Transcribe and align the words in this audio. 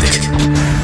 putere. 0.00 0.78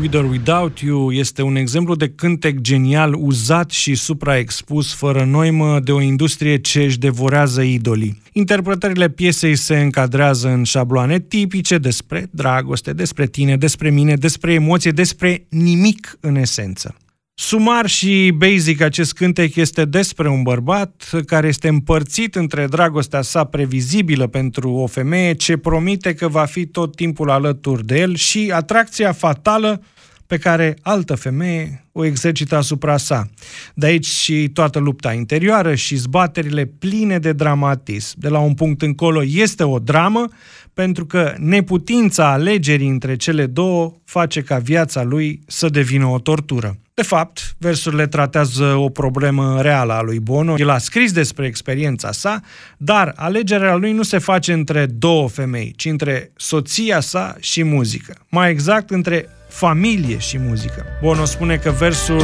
With 0.00 0.16
or 0.16 0.24
Without 0.24 0.78
You 0.78 1.12
este 1.12 1.42
un 1.42 1.56
exemplu 1.56 1.94
de 1.94 2.08
cântec 2.08 2.60
genial, 2.60 3.14
uzat 3.14 3.70
și 3.70 3.94
supraexpus, 3.94 4.94
fără 4.94 5.24
noimă, 5.24 5.80
de 5.80 5.92
o 5.92 6.00
industrie 6.00 6.56
ce 6.56 6.82
își 6.82 6.98
devorează 6.98 7.62
idolii. 7.62 8.22
Interpretările 8.32 9.08
piesei 9.08 9.56
se 9.56 9.80
încadrează 9.80 10.48
în 10.48 10.64
șabloane 10.64 11.20
tipice 11.20 11.78
despre 11.78 12.28
dragoste, 12.30 12.92
despre 12.92 13.26
tine, 13.26 13.56
despre 13.56 13.90
mine, 13.90 14.14
despre 14.14 14.52
emoție, 14.52 14.90
despre 14.90 15.46
nimic 15.48 16.18
în 16.20 16.36
esență. 16.36 16.94
Sumar 17.38 17.86
și 17.86 18.32
basic, 18.36 18.80
acest 18.80 19.12
cântec 19.12 19.56
este 19.56 19.84
despre 19.84 20.28
un 20.28 20.42
bărbat 20.42 21.10
care 21.26 21.46
este 21.46 21.68
împărțit 21.68 22.34
între 22.34 22.66
dragostea 22.66 23.22
sa 23.22 23.44
previzibilă 23.44 24.26
pentru 24.26 24.70
o 24.70 24.86
femeie 24.86 25.34
ce 25.34 25.56
promite 25.56 26.14
că 26.14 26.28
va 26.28 26.44
fi 26.44 26.66
tot 26.66 26.96
timpul 26.96 27.30
alături 27.30 27.86
de 27.86 27.98
el 27.98 28.14
și 28.14 28.50
atracția 28.54 29.12
fatală 29.12 29.82
pe 30.26 30.38
care 30.38 30.76
altă 30.82 31.14
femeie 31.14 31.86
o 31.92 32.04
exercită 32.04 32.56
asupra 32.56 32.96
sa. 32.96 33.28
De 33.74 33.86
aici 33.86 34.06
și 34.06 34.48
toată 34.48 34.78
lupta 34.78 35.12
interioară 35.12 35.74
și 35.74 35.96
zbaterile 35.96 36.64
pline 36.64 37.18
de 37.18 37.32
dramatism. 37.32 38.14
De 38.18 38.28
la 38.28 38.38
un 38.38 38.54
punct 38.54 38.82
încolo 38.82 39.22
este 39.24 39.62
o 39.64 39.78
dramă, 39.78 40.28
pentru 40.74 41.06
că 41.06 41.34
neputința 41.38 42.32
alegerii 42.32 42.88
între 42.88 43.16
cele 43.16 43.46
două 43.46 43.94
face 44.04 44.42
ca 44.42 44.58
viața 44.58 45.02
lui 45.02 45.40
să 45.46 45.68
devină 45.68 46.06
o 46.06 46.18
tortură. 46.18 46.78
De 46.96 47.02
fapt, 47.02 47.54
versurile 47.58 48.06
tratează 48.06 48.64
o 48.64 48.88
problemă 48.88 49.62
reală 49.62 49.92
a 49.92 50.00
lui 50.00 50.20
Bono. 50.20 50.54
El 50.58 50.68
a 50.68 50.78
scris 50.78 51.12
despre 51.12 51.46
experiența 51.46 52.12
sa, 52.12 52.40
dar 52.76 53.12
alegerea 53.16 53.74
lui 53.74 53.92
nu 53.92 54.02
se 54.02 54.18
face 54.18 54.52
între 54.52 54.86
două 54.86 55.28
femei, 55.28 55.72
ci 55.76 55.84
între 55.84 56.30
soția 56.36 57.00
sa 57.00 57.36
și 57.40 57.62
muzică. 57.62 58.14
Mai 58.28 58.50
exact, 58.50 58.90
între 58.90 59.28
familie 59.48 60.18
și 60.18 60.38
muzică. 60.38 60.84
Bono 61.02 61.24
spune 61.24 61.56
că 61.56 61.70
versul 61.70 62.22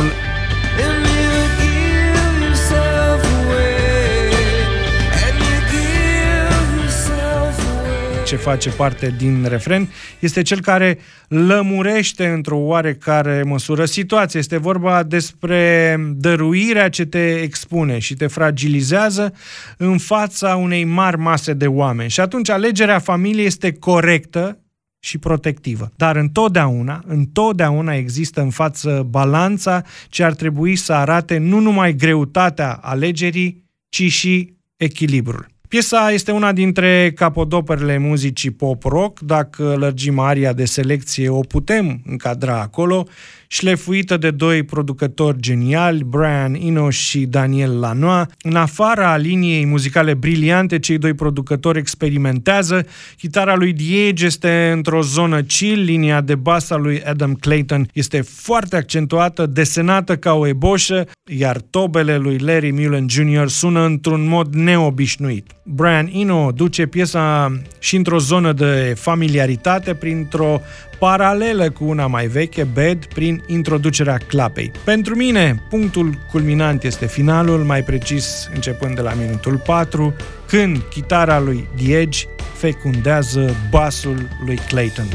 ce 8.33 8.39
face 8.39 8.71
parte 8.71 9.15
din 9.19 9.47
refren, 9.49 9.89
este 10.19 10.43
cel 10.43 10.61
care 10.61 10.99
lămurește 11.29 12.27
într-o 12.27 12.57
oarecare 12.57 13.43
măsură 13.43 13.85
situația. 13.85 14.41
Este 14.41 14.57
vorba 14.57 15.03
despre 15.03 15.97
dăruirea 16.15 16.89
ce 16.89 17.05
te 17.05 17.41
expune 17.41 17.99
și 17.99 18.15
te 18.15 18.27
fragilizează 18.27 19.35
în 19.77 19.99
fața 19.99 20.57
unei 20.57 20.85
mari 20.85 21.19
mase 21.19 21.53
de 21.53 21.67
oameni. 21.67 22.11
Și 22.11 22.21
atunci 22.21 22.51
alegerea 22.51 22.99
familiei 22.99 23.47
este 23.47 23.73
corectă 23.73 24.59
și 24.99 25.19
protectivă. 25.19 25.93
Dar 25.97 26.17
întotdeauna, 26.17 27.03
întotdeauna 27.07 27.95
există 27.95 28.41
în 28.41 28.51
față 28.51 29.07
balanța 29.11 29.83
ce 30.09 30.25
ar 30.25 30.35
trebui 30.35 30.77
să 30.77 30.93
arate 30.93 31.39
nu 31.39 31.59
numai 31.59 31.95
greutatea 31.95 32.73
alegerii, 32.73 33.65
ci 33.89 34.03
și 34.03 34.53
echilibrul. 34.77 35.51
Piesa 35.73 36.11
este 36.11 36.31
una 36.33 36.53
dintre 36.53 37.13
capodoperele 37.15 37.99
muzicii 37.99 38.51
pop-rock, 38.51 39.21
dacă 39.21 39.75
lărgim 39.79 40.19
aria 40.19 40.53
de 40.53 40.65
selecție 40.65 41.29
o 41.29 41.41
putem 41.41 42.03
încadra 42.07 42.61
acolo, 42.61 43.07
șlefuită 43.47 44.17
de 44.17 44.31
doi 44.31 44.63
producători 44.63 45.41
geniali, 45.41 46.05
Brian 46.05 46.55
Eno 46.55 46.91
și 46.91 47.21
Daniel 47.27 47.79
Lanois. 47.79 48.27
În 48.43 48.57
afara 48.57 49.17
liniei 49.17 49.67
muzicale 49.67 50.15
briliante, 50.15 50.79
cei 50.79 50.99
doi 50.99 51.15
producători 51.15 51.79
experimentează. 51.79 52.87
Chitara 53.17 53.55
lui 53.55 53.73
Diege 53.73 54.25
este 54.25 54.71
într-o 54.75 55.03
zonă 55.03 55.43
chill, 55.43 55.83
linia 55.83 56.21
de 56.21 56.35
bas 56.35 56.71
a 56.71 56.77
lui 56.77 57.03
Adam 57.03 57.35
Clayton 57.35 57.89
este 57.93 58.21
foarte 58.21 58.77
accentuată, 58.77 59.47
desenată 59.47 60.17
ca 60.17 60.33
o 60.33 60.47
eboșă, 60.47 61.07
iar 61.31 61.61
tobele 61.71 62.17
lui 62.17 62.39
Larry 62.39 62.73
Mullen 62.73 63.07
Jr. 63.09 63.47
sună 63.47 63.85
într-un 63.85 64.29
mod 64.29 64.55
neobișnuit. 64.55 65.51
Brian 65.65 66.11
Eno 66.13 66.51
duce 66.55 66.87
piesa 66.87 67.53
și 67.79 67.97
într-o 67.97 68.19
zonă 68.19 68.53
de 68.53 68.95
familiaritate 68.97 69.95
printr-o 69.95 70.61
paralelă 70.99 71.71
cu 71.71 71.85
una 71.85 72.07
mai 72.07 72.27
veche, 72.27 72.65
Bad, 72.65 73.05
prin 73.05 73.43
introducerea 73.47 74.17
clapei. 74.27 74.73
Pentru 74.85 75.17
mine, 75.17 75.63
punctul 75.69 76.19
culminant 76.31 76.83
este 76.85 77.07
finalul, 77.07 77.59
mai 77.59 77.83
precis 77.83 78.51
începând 78.55 78.95
de 78.95 79.01
la 79.01 79.13
minutul 79.13 79.63
4, 79.67 80.15
când 80.47 80.83
chitara 80.91 81.41
lui 81.41 81.69
The 81.77 81.97
Edge 81.97 82.25
fecundează 82.55 83.55
basul 83.71 84.29
lui 84.47 84.59
Clayton. 84.69 85.07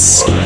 Podcast. 0.00 0.39